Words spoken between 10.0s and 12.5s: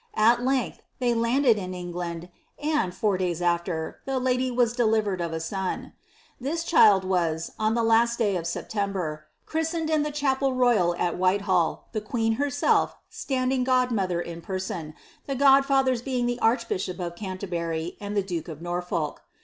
the cliapel royal at Whitehall, the queen